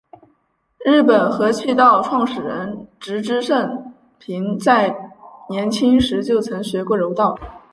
[0.83, 5.11] 日本合气道创始人植芝盛平在
[5.47, 7.37] 年轻时就曾学过柔道。